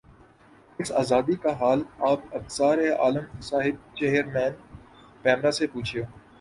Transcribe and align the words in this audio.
اس 0.79 0.91
آزادی 0.91 1.35
کا 1.43 1.51
حال 1.59 1.83
آپ 2.09 2.35
ابصار 2.35 2.77
عالم 2.93 3.41
صاحب 3.41 3.95
چیئرمین 3.95 4.53
پیمرا 5.23 5.51
سے 5.51 5.67
پوچھیے 5.67 6.03